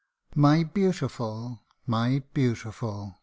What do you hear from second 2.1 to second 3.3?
Beautiful